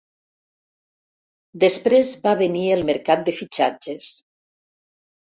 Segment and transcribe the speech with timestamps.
[1.63, 4.09] Després va venir el mercat de fitxatges.